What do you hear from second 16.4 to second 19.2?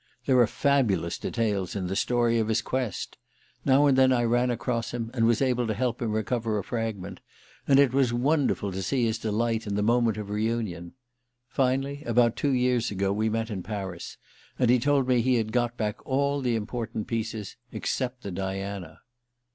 the important pieces except the Diana.